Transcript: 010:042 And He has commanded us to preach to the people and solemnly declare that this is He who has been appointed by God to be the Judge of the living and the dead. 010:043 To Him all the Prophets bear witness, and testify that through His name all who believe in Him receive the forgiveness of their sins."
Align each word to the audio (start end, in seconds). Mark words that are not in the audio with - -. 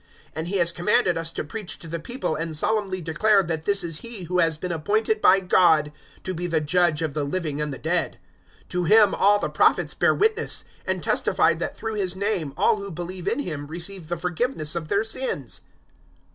010:042 0.29 0.31
And 0.37 0.47
He 0.47 0.57
has 0.57 0.71
commanded 0.71 1.15
us 1.15 1.31
to 1.31 1.43
preach 1.43 1.77
to 1.77 1.87
the 1.87 1.99
people 1.99 2.35
and 2.35 2.55
solemnly 2.55 3.01
declare 3.01 3.43
that 3.43 3.65
this 3.65 3.83
is 3.83 3.99
He 3.99 4.23
who 4.23 4.39
has 4.39 4.57
been 4.57 4.71
appointed 4.71 5.21
by 5.21 5.39
God 5.41 5.91
to 6.23 6.33
be 6.33 6.47
the 6.47 6.59
Judge 6.59 7.03
of 7.03 7.13
the 7.13 7.23
living 7.23 7.61
and 7.61 7.71
the 7.71 7.77
dead. 7.77 8.17
010:043 8.63 8.69
To 8.69 8.83
Him 8.85 9.13
all 9.13 9.37
the 9.37 9.49
Prophets 9.49 9.93
bear 9.93 10.15
witness, 10.15 10.63
and 10.87 11.03
testify 11.03 11.53
that 11.53 11.77
through 11.77 11.93
His 11.93 12.15
name 12.15 12.51
all 12.57 12.77
who 12.77 12.89
believe 12.89 13.27
in 13.27 13.41
Him 13.41 13.67
receive 13.67 14.07
the 14.07 14.17
forgiveness 14.17 14.75
of 14.75 14.87
their 14.87 15.03
sins." 15.03 15.61